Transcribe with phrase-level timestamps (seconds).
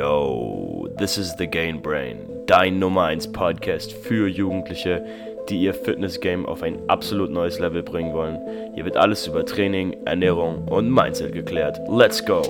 [0.00, 5.04] Yo, this is the Gain Brain, dein Nummer 1 Podcast für Jugendliche,
[5.50, 8.38] die ihr Fitness-Game auf ein absolut neues Level bringen wollen.
[8.74, 11.78] Hier wird alles über Training, Ernährung und Mindset geklärt.
[11.86, 12.40] Let's go!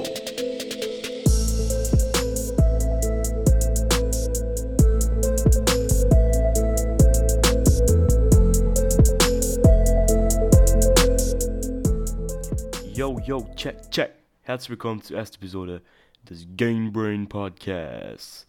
[12.94, 14.12] Yo, yo, check, check.
[14.42, 15.82] Herzlich willkommen zur ersten Episode
[16.30, 18.46] des Game Brain Podcasts.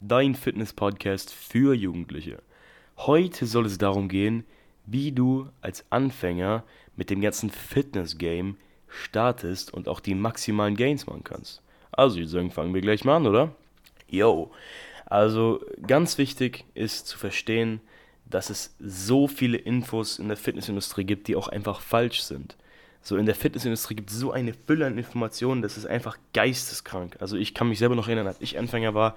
[0.00, 2.42] Dein Fitness-Podcast für Jugendliche.
[2.98, 4.44] Heute soll es darum gehen,
[4.84, 6.62] wie du als Anfänger
[6.94, 11.62] mit dem ganzen Fitness-Game startest und auch die maximalen Gains machen kannst.
[11.90, 13.54] Also, ich sagen, fangen wir gleich mal an, oder?
[14.08, 14.50] Yo.
[15.06, 17.80] Also, ganz wichtig ist zu verstehen,
[18.26, 22.58] dass es so viele Infos in der Fitnessindustrie gibt, die auch einfach falsch sind.
[23.02, 27.16] So in der Fitnessindustrie gibt es so eine Fülle an Informationen, das ist einfach geisteskrank.
[27.18, 29.16] Also ich kann mich selber noch erinnern, als ich Anfänger war,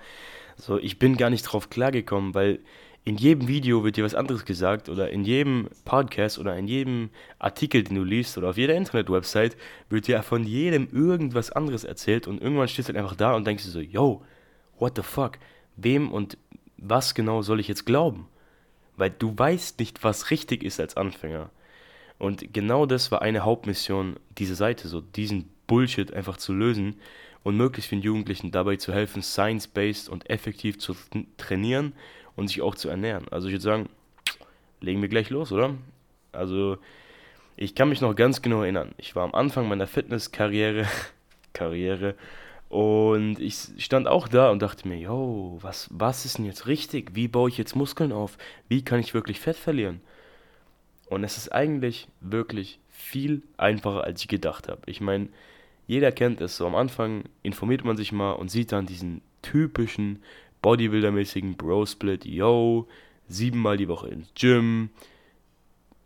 [0.58, 2.60] so ich bin gar nicht drauf klargekommen, weil
[3.04, 7.12] in jedem Video wird dir was anderes gesagt oder in jedem Podcast oder in jedem
[7.38, 9.56] Artikel, den du liest oder auf jeder Internet-Website
[9.90, 13.46] wird dir von jedem irgendwas anderes erzählt und irgendwann stehst du halt einfach da und
[13.46, 14.24] denkst dir so, yo,
[14.80, 15.38] what the fuck,
[15.76, 16.40] wem und
[16.78, 18.28] was genau soll ich jetzt glauben?
[18.98, 21.52] Weil du weißt nicht, was richtig ist als Anfänger.
[22.18, 26.96] Und genau das war eine Hauptmission dieser Seite, so diesen Bullshit einfach zu lösen
[27.44, 30.96] und möglichst vielen Jugendlichen dabei zu helfen, science-based und effektiv zu
[31.38, 31.94] trainieren
[32.36, 33.28] und sich auch zu ernähren.
[33.30, 33.90] Also ich würde sagen,
[34.82, 35.76] legen wir gleich los, oder?
[36.32, 36.78] Also
[37.58, 38.94] ich kann mich noch ganz genau erinnern.
[38.98, 40.86] Ich war am Anfang meiner Fitnesskarriere,
[41.54, 42.16] Karriere,
[42.70, 47.12] und ich stand auch da und dachte mir, yo, was, was ist denn jetzt richtig?
[47.14, 48.38] Wie baue ich jetzt Muskeln auf?
[48.68, 50.02] Wie kann ich wirklich Fett verlieren?
[51.08, 54.82] Und es ist eigentlich wirklich viel einfacher, als ich gedacht habe.
[54.86, 55.30] Ich meine,
[55.88, 56.66] jeder kennt es so.
[56.66, 60.24] Am Anfang informiert man sich mal und sieht dann diesen typischen
[60.64, 62.26] Bodybuilder-mäßigen Bro-Split.
[62.26, 62.88] Yo,
[63.28, 64.90] siebenmal die Woche ins Gym.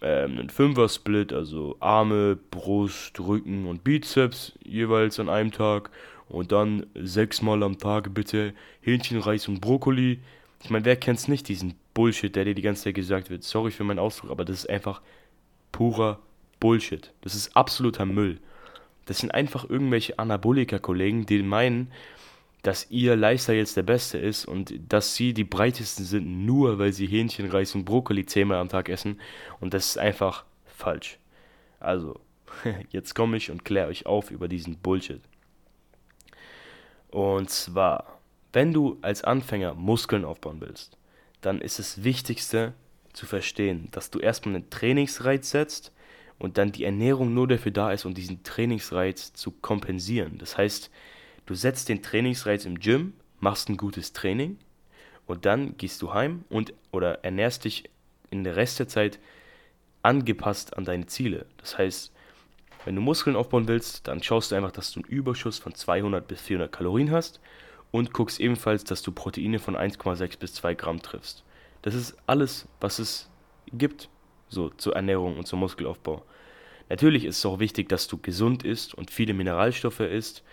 [0.01, 5.91] Ähm, einen Fünfer-Split, also Arme, Brust, Rücken und Bizeps jeweils an einem Tag.
[6.27, 10.19] Und dann sechsmal am Tag bitte Hähnchen, Reis und Brokkoli.
[10.61, 13.43] Ich meine, wer kennt es nicht, diesen Bullshit, der dir die ganze Zeit gesagt wird.
[13.43, 15.01] Sorry für meinen Ausdruck, aber das ist einfach
[15.71, 16.19] purer
[16.59, 17.13] Bullshit.
[17.21, 18.39] Das ist absoluter Müll.
[19.05, 21.91] Das sind einfach irgendwelche Anabolika-Kollegen, die meinen,
[22.61, 26.91] dass ihr Lifestyle jetzt der beste ist und dass sie die breitesten sind, nur weil
[26.91, 29.19] sie Hähnchen, Reis und Brokkoli zehnmal am Tag essen.
[29.59, 31.17] Und das ist einfach falsch.
[31.79, 32.19] Also,
[32.91, 35.21] jetzt komme ich und kläre euch auf über diesen Bullshit.
[37.09, 38.18] Und zwar,
[38.53, 40.97] wenn du als Anfänger Muskeln aufbauen willst,
[41.41, 42.73] dann ist das Wichtigste
[43.13, 45.91] zu verstehen, dass du erstmal einen Trainingsreiz setzt
[46.37, 50.37] und dann die Ernährung nur dafür da ist, um diesen Trainingsreiz zu kompensieren.
[50.37, 50.89] Das heißt,
[51.45, 54.57] du setzt den Trainingsreiz im Gym, machst ein gutes Training
[55.27, 57.89] und dann gehst du heim und oder ernährst dich
[58.31, 59.19] in der Rest der Zeit
[60.01, 61.45] angepasst an deine Ziele.
[61.57, 62.11] Das heißt,
[62.85, 66.27] wenn du Muskeln aufbauen willst, dann schaust du einfach, dass du einen Überschuss von 200
[66.27, 67.39] bis 400 Kalorien hast
[67.91, 71.43] und guckst ebenfalls, dass du Proteine von 1,6 bis 2 Gramm triffst.
[71.81, 73.29] Das ist alles, was es
[73.71, 74.09] gibt,
[74.49, 76.23] so zur Ernährung und zum Muskelaufbau.
[76.89, 80.43] Natürlich ist es auch wichtig, dass du gesund isst und viele Mineralstoffe isst,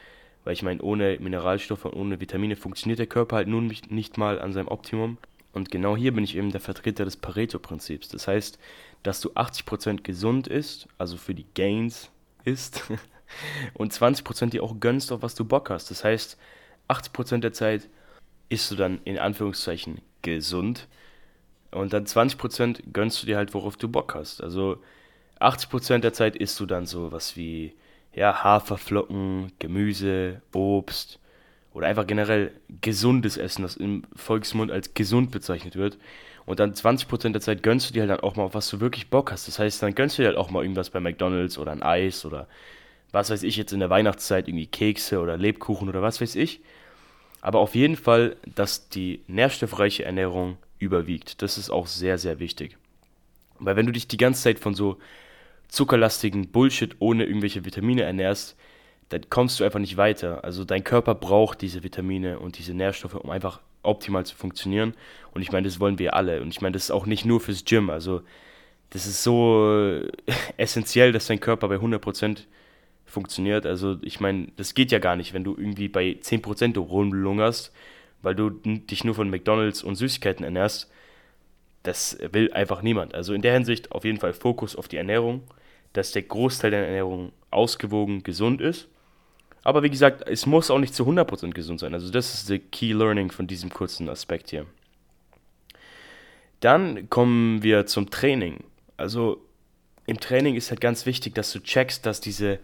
[0.44, 4.38] weil ich meine, ohne Mineralstoffe und ohne Vitamine funktioniert der Körper halt nun nicht, mal
[4.40, 5.18] an seinem Optimum.
[5.52, 8.08] Und genau hier bin ich eben der Vertreter des Pareto-Prinzips.
[8.08, 8.58] Das heißt,
[9.02, 12.10] dass du 80% gesund isst, also für die Gains
[12.44, 12.84] isst,
[13.74, 15.90] und 20% dir auch gönnst, auf was du Bock hast.
[15.90, 16.38] Das heißt,
[16.88, 17.88] 80% der Zeit
[18.48, 20.86] isst du dann in Anführungszeichen gesund
[21.70, 24.42] und dann 20% gönnst du dir halt, worauf du Bock hast.
[24.42, 24.78] Also
[25.40, 27.74] 80% der Zeit isst du dann so was wie
[28.14, 31.20] ja, Haferflocken, Gemüse, Obst
[31.74, 35.98] oder einfach generell gesundes Essen, das im Volksmund als gesund bezeichnet wird.
[36.46, 38.80] Und dann 20% der Zeit gönnst du dir halt dann auch mal, auf was du
[38.80, 39.48] wirklich Bock hast.
[39.48, 42.24] Das heißt, dann gönnst du dir halt auch mal irgendwas bei McDonalds oder ein Eis
[42.24, 42.46] oder
[43.12, 46.60] was weiß ich jetzt in der Weihnachtszeit, irgendwie Kekse oder Lebkuchen oder was weiß ich.
[47.40, 51.42] Aber auf jeden Fall, dass die nährstoffreiche Ernährung überwiegt.
[51.42, 52.76] Das ist auch sehr, sehr wichtig.
[53.58, 54.98] Weil wenn du dich die ganze Zeit von so
[55.68, 58.56] zuckerlastigen Bullshit ohne irgendwelche Vitamine ernährst,
[59.08, 60.44] dann kommst du einfach nicht weiter.
[60.44, 64.94] Also dein Körper braucht diese Vitamine und diese Nährstoffe, um einfach optimal zu funktionieren.
[65.32, 66.42] Und ich meine, das wollen wir alle.
[66.42, 67.88] Und ich meine, das ist auch nicht nur fürs Gym.
[67.88, 68.22] Also
[68.90, 70.00] das ist so
[70.56, 72.40] essentiell, dass dein Körper bei 100%
[73.06, 73.64] funktioniert.
[73.64, 77.72] Also ich meine, das geht ja gar nicht, wenn du irgendwie bei 10% rumlungerst,
[78.22, 80.90] weil du dich nur von McDonald's und Süßigkeiten ernährst.
[81.84, 83.14] Das will einfach niemand.
[83.14, 85.42] Also in der Hinsicht auf jeden Fall Fokus auf die Ernährung,
[85.92, 88.88] dass der Großteil der Ernährung ausgewogen, gesund ist.
[89.62, 91.94] Aber wie gesagt, es muss auch nicht zu 100% gesund sein.
[91.94, 94.66] Also das ist der Key Learning von diesem kurzen Aspekt hier.
[96.60, 98.64] Dann kommen wir zum Training.
[98.96, 99.44] Also
[100.06, 102.58] im Training ist halt ganz wichtig, dass du checkst, dass diese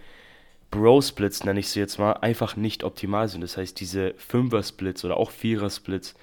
[0.73, 3.43] Bro-Splits, nenne ich sie jetzt mal, einfach nicht optimal sind.
[3.43, 6.15] Das heißt, diese Fünfer-Splits oder auch Vierer-Splits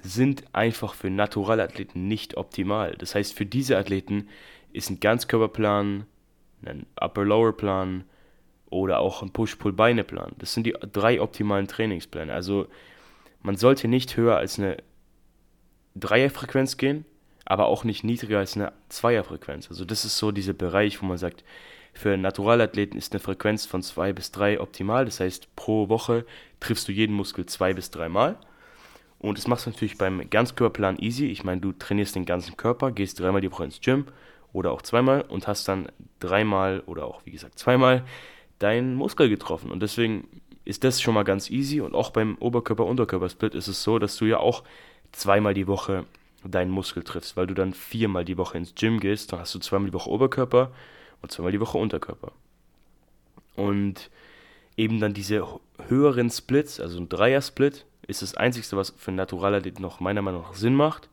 [0.00, 2.96] sind einfach für Naturalathleten nicht optimal.
[2.98, 4.28] Das heißt, für diese Athleten
[4.72, 6.06] ist ein Ganzkörperplan,
[6.64, 8.04] ein Upper-Lower-Plan
[8.70, 10.32] oder auch ein Push-Pull-Beine-Plan.
[10.38, 12.32] Das sind die drei optimalen Trainingspläne.
[12.32, 12.66] Also
[13.42, 14.78] man sollte nicht höher als eine
[15.96, 17.04] Dreierfrequenz gehen,
[17.44, 19.68] aber auch nicht niedriger als eine Zweierfrequenz.
[19.68, 21.44] Also das ist so dieser Bereich, wo man sagt,
[21.98, 25.04] für Naturalathleten ist eine Frequenz von zwei bis drei optimal.
[25.04, 26.24] Das heißt, pro Woche
[26.60, 28.36] triffst du jeden Muskel zwei bis dreimal.
[29.18, 31.26] Und das machst du natürlich beim Ganzkörperplan easy.
[31.26, 34.04] Ich meine, du trainierst den ganzen Körper, gehst dreimal die Woche ins Gym
[34.52, 35.88] oder auch zweimal und hast dann
[36.20, 38.04] dreimal oder auch, wie gesagt, zweimal
[38.60, 39.72] deinen Muskel getroffen.
[39.72, 40.28] Und deswegen
[40.64, 41.80] ist das schon mal ganz easy.
[41.80, 44.62] Und auch beim Oberkörper-Unterkörper-Split ist es so, dass du ja auch
[45.10, 46.04] zweimal die Woche
[46.44, 49.58] deinen Muskel triffst, weil du dann viermal die Woche ins Gym gehst, dann hast du
[49.58, 50.70] zweimal die Woche Oberkörper
[51.22, 52.32] und zweimal die Woche Unterkörper.
[53.56, 54.10] Und
[54.76, 55.44] eben dann diese
[55.88, 60.54] höheren Splits, also ein Dreier-Split, ist das Einzige, was für Naturalathlet noch meiner Meinung nach
[60.54, 61.08] Sinn macht.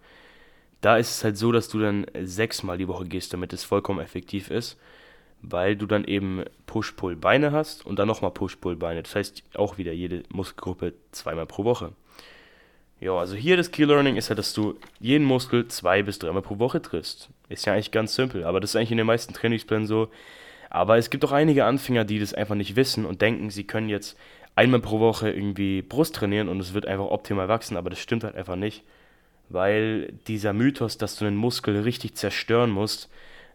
[0.82, 4.00] Da ist es halt so, dass du dann sechsmal die Woche gehst, damit es vollkommen
[4.00, 4.78] effektiv ist,
[5.42, 9.02] weil du dann eben Push-Pull-Beine hast und dann nochmal Push-Pull-Beine.
[9.04, 11.94] Das heißt auch wieder jede Muskelgruppe zweimal pro Woche.
[13.02, 16.42] Ja, also hier das Key Learning ist ja, dass du jeden Muskel zwei bis dreimal
[16.42, 17.30] pro Woche triffst.
[17.50, 20.10] Ist ja eigentlich ganz simpel, aber das ist eigentlich in den meisten Trainingsplänen so.
[20.70, 23.90] Aber es gibt auch einige Anfänger, die das einfach nicht wissen und denken, sie können
[23.90, 24.18] jetzt
[24.56, 28.24] einmal pro Woche irgendwie Brust trainieren und es wird einfach optimal wachsen, aber das stimmt
[28.24, 28.84] halt einfach nicht.
[29.50, 33.10] Weil dieser Mythos, dass du einen Muskel richtig zerstören musst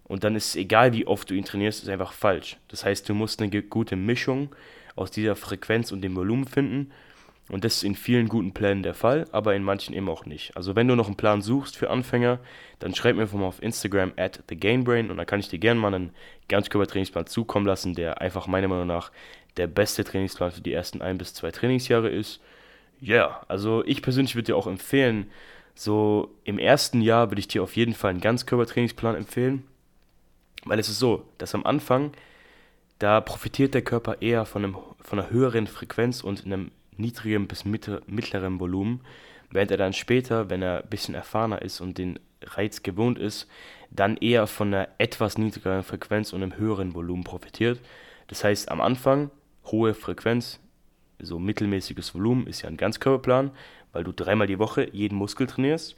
[0.05, 2.59] und dann ist es egal, wie oft du ihn trainierst, ist einfach falsch.
[2.69, 4.55] Das heißt, du musst eine gute Mischung
[4.97, 6.93] aus dieser Frequenz und dem Volumen finden
[7.51, 10.57] und das ist in vielen guten Plänen der Fall, aber in manchen eben auch nicht.
[10.57, 12.39] Also wenn du noch einen Plan suchst für Anfänger,
[12.79, 15.81] dann schreib mir einfach mal auf Instagram at thegainbrain und dann kann ich dir gerne
[15.81, 16.11] mal einen
[16.49, 19.11] Ganzkörper-Trainingsplan zukommen lassen, der einfach meiner Meinung nach
[19.57, 22.41] der beste Trainingsplan für die ersten ein bis zwei Trainingsjahre ist.
[23.01, 25.31] Ja, yeah, also ich persönlich würde dir auch empfehlen,
[25.75, 29.65] so im ersten Jahr würde ich dir auf jeden Fall einen Ganzkörper-Trainingsplan empfehlen,
[30.65, 32.13] weil es ist so, dass am Anfang,
[32.99, 36.71] da profitiert der Körper eher von, einem, von einer höheren Frequenz und einem
[37.01, 39.01] niedrigem bis mittlerem Volumen,
[39.51, 43.49] während er dann später, wenn er ein bisschen erfahrener ist und den Reiz gewohnt ist,
[43.91, 47.81] dann eher von einer etwas niedrigeren Frequenz und einem höheren Volumen profitiert.
[48.29, 49.31] Das heißt, am Anfang
[49.67, 50.61] hohe Frequenz,
[51.19, 53.51] so mittelmäßiges Volumen ist ja ein Ganzkörperplan,
[53.93, 55.97] weil du dreimal die Woche jeden Muskel trainierst.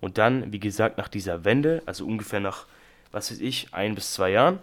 [0.00, 2.66] Und dann, wie gesagt, nach dieser Wende, also ungefähr nach,
[3.12, 4.58] was weiß ich, ein bis zwei Jahren,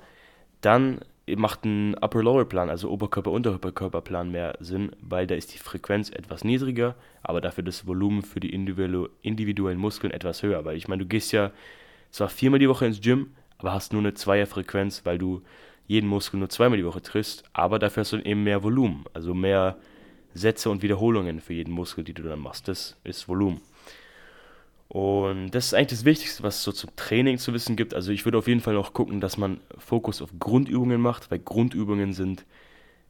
[0.61, 1.01] dann
[1.35, 7.41] macht ein Upper-Lower-Plan, also Oberkörper-Unterkörperplan mehr Sinn, weil da ist die Frequenz etwas niedriger, aber
[7.41, 10.65] dafür das Volumen für die individuellen Muskeln etwas höher.
[10.65, 11.51] Weil ich meine, du gehst ja
[12.09, 15.41] zwar viermal die Woche ins Gym, aber hast nur eine Zweierfrequenz, weil du
[15.87, 19.33] jeden Muskel nur zweimal die Woche triffst, aber dafür hast du eben mehr Volumen, also
[19.33, 19.77] mehr
[20.33, 22.67] Sätze und Wiederholungen für jeden Muskel, die du dann machst.
[22.67, 23.61] Das ist Volumen.
[24.91, 27.93] Und das ist eigentlich das Wichtigste, was es so zum Training zu wissen gibt.
[27.93, 31.39] Also ich würde auf jeden Fall noch gucken, dass man Fokus auf Grundübungen macht, weil
[31.39, 32.45] Grundübungen sind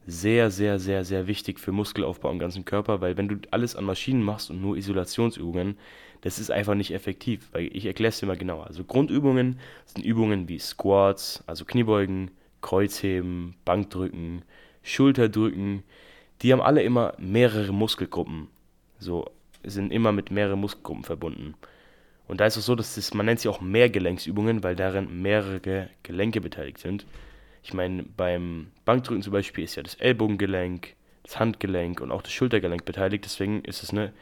[0.06, 3.86] sehr, sehr, sehr, sehr wichtig für Muskelaufbau im ganzen Körper, weil wenn du alles an
[3.86, 5.75] Maschinen machst und nur Isolationsübungen,
[6.21, 8.68] das ist einfach nicht effektiv, weil ich erkläre es dir mal genauer.
[8.68, 12.30] Also Grundübungen sind Übungen wie Squats, also Kniebeugen,
[12.61, 14.44] Kreuzheben, Bankdrücken,
[14.83, 15.81] Schulterdrücken,
[16.44, 18.50] die haben alle immer mehrere Muskelgruppen.
[19.00, 19.31] So
[19.64, 21.56] sind immer mit mehreren Muskelgruppen verbunden.
[22.31, 25.90] Und da ist es so, dass das, man nennt sie auch Mehrgelenksübungen, weil darin mehrere
[26.02, 27.06] Gelenke beteiligt sind.
[27.61, 32.31] Ich meine, beim Bankdrücken zum Beispiel ist ja das Ellbogengelenk, das Handgelenk und auch das
[32.31, 33.26] Schultergelenk beteiligt.
[33.26, 34.14] Deswegen ist es eine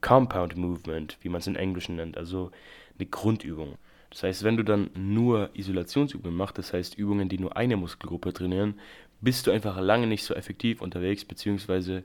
[0.00, 2.52] Compound Movement, wie man es in Englischen nennt, also
[2.98, 3.74] eine Grundübung.
[4.08, 8.32] Das heißt, wenn du dann nur Isolationsübungen machst, das heißt Übungen, die nur eine Muskelgruppe
[8.32, 8.80] trainieren,
[9.20, 12.02] bist du einfach lange nicht so effektiv unterwegs, beziehungsweise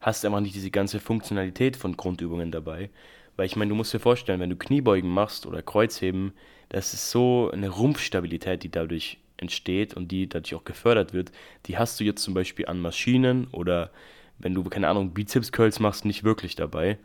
[0.00, 2.90] hast du einfach nicht diese ganze Funktionalität von Grundübungen dabei.
[3.38, 6.32] Weil ich meine, du musst dir vorstellen, wenn du Kniebeugen machst oder Kreuzheben,
[6.70, 11.30] das ist so eine Rumpfstabilität, die dadurch entsteht und die dadurch auch gefördert wird.
[11.66, 13.92] Die hast du jetzt zum Beispiel an Maschinen oder
[14.40, 16.98] wenn du, keine Ahnung, Bizeps-Curls machst, nicht wirklich dabei.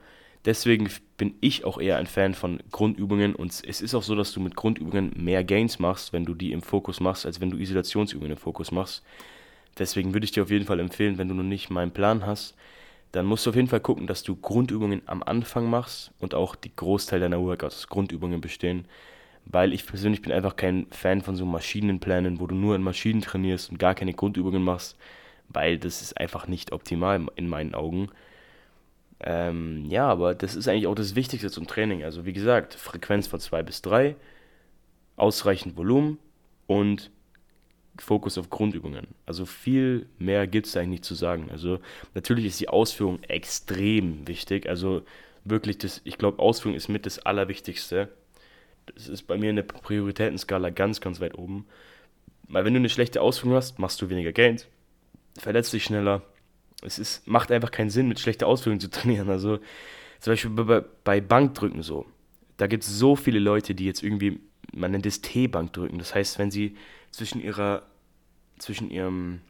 [0.44, 4.34] Deswegen bin ich auch eher ein Fan von Grundübungen und es ist auch so, dass
[4.34, 7.58] du mit Grundübungen mehr Gains machst, wenn du die im Fokus machst, als wenn du
[7.58, 9.04] Isolationsübungen im Fokus machst.
[9.78, 12.56] Deswegen würde ich dir auf jeden Fall empfehlen, wenn du noch nicht meinen Plan hast,
[13.14, 16.56] dann musst du auf jeden Fall gucken, dass du Grundübungen am Anfang machst und auch
[16.56, 18.86] die Großteil deiner Workouts aus Grundübungen bestehen.
[19.46, 23.22] Weil ich persönlich bin einfach kein Fan von so Maschinenplänen, wo du nur in Maschinen
[23.22, 24.98] trainierst und gar keine Grundübungen machst.
[25.50, 28.10] weil das ist einfach nicht optimal in meinen Augen.
[29.20, 32.04] Ähm, ja, aber das ist eigentlich auch das Wichtigste zum Training.
[32.04, 34.16] Also wie gesagt, Frequenz von 2 bis 3,
[35.16, 36.20] ausreichend Volumen
[36.68, 37.12] und
[38.00, 39.08] Fokus auf Grundübungen.
[39.26, 41.50] Also viel mehr gibt es eigentlich nicht zu sagen.
[41.52, 41.80] Also
[42.16, 44.68] natürlich ist die Ausführung extrem wichtig.
[44.68, 45.04] Also
[45.44, 48.10] wirklich, das, ich glaube, Ausführung ist mit das Allerwichtigste.
[48.96, 51.66] Das ist bei mir in der Prioritätenskala ganz, ganz weit oben.
[52.48, 54.68] Weil wenn du eine schlechte Ausführung hast, machst du weniger Geld,
[55.38, 56.22] verletzt dich schneller.
[56.82, 59.30] Es ist, macht einfach keinen Sinn, mit schlechter Ausführung zu trainieren.
[59.30, 59.60] Also
[60.20, 62.06] zum Beispiel bei, bei Bankdrücken so.
[62.58, 64.40] Da gibt es so viele Leute, die jetzt irgendwie,
[64.74, 65.98] man nennt es T-Bankdrücken.
[65.98, 66.76] Das heißt, wenn sie
[67.12, 67.84] zwischen ihrer,
[68.58, 69.42] zwischen ihrem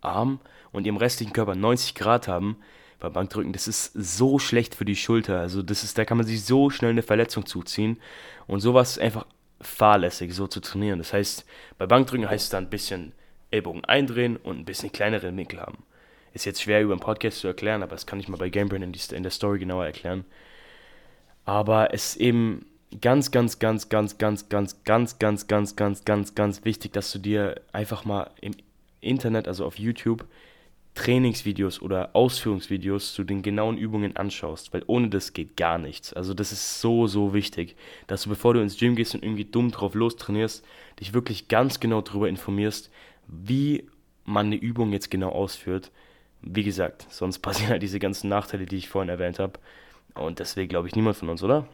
[0.00, 0.40] Arm
[0.72, 2.56] und ihrem restlichen Körper 90 Grad haben,
[3.00, 5.40] beim Bankdrücken, das ist so schlecht für die Schulter.
[5.40, 8.00] Also das ist, da kann man sich so schnell eine Verletzung zuziehen.
[8.46, 9.26] Und sowas ist einfach
[9.60, 10.98] fahrlässig, so zu trainieren.
[10.98, 11.44] Das heißt,
[11.78, 13.12] bei Bankdrücken heißt es dann ein bisschen
[13.50, 15.84] Ellbogen eindrehen und ein bisschen kleinere Winkel haben.
[16.32, 18.82] Ist jetzt schwer über einen Podcast zu erklären, aber das kann ich mal bei Gamebrain
[18.82, 20.24] in, in der Story genauer erklären.
[21.44, 22.66] Aber es ist eben
[23.00, 27.18] ganz, ganz, ganz, ganz, ganz, ganz, ganz, ganz, ganz, ganz, ganz, ganz wichtig, dass du
[27.18, 28.54] dir einfach mal im
[29.00, 30.26] Internet, also auf YouTube,
[30.94, 36.12] Trainingsvideos oder Ausführungsvideos zu den genauen Übungen anschaust, weil ohne das geht gar nichts.
[36.12, 37.74] Also das ist so, so wichtig,
[38.06, 40.64] dass du, bevor du ins Gym gehst und irgendwie dumm drauf los trainierst,
[41.00, 42.90] dich wirklich ganz genau darüber informierst,
[43.26, 43.88] wie
[44.24, 45.90] man eine Übung jetzt genau ausführt.
[46.42, 49.58] Wie gesagt, sonst passieren halt diese ganzen Nachteile, die ich vorhin erwähnt habe.
[50.14, 51.66] Und deswegen glaube ich niemand von uns, oder?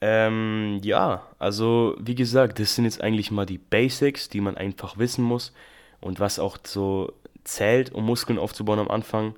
[0.00, 4.98] Ähm, ja, also wie gesagt, das sind jetzt eigentlich mal die Basics, die man einfach
[4.98, 5.52] wissen muss
[6.00, 7.12] und was auch so
[7.44, 9.34] zählt, um Muskeln aufzubauen am Anfang.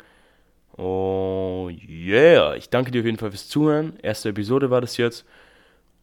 [0.76, 3.98] Oh yeah, ich danke dir auf jeden Fall fürs Zuhören.
[4.02, 5.24] Erste Episode war das jetzt.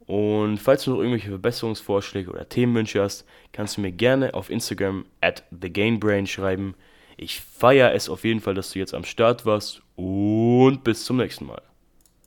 [0.07, 5.05] Und falls du noch irgendwelche Verbesserungsvorschläge oder Themenwünsche hast, kannst du mir gerne auf Instagram
[5.21, 6.75] at thegainbrain schreiben.
[7.17, 11.17] Ich feiere es auf jeden Fall, dass du jetzt am Start warst und bis zum
[11.17, 11.66] nächsten Mal.